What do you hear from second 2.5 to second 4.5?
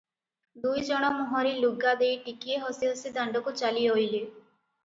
ହସି ହସି ଦାଣ୍ଡକୁ ଚାଲି ଅଇଲେ।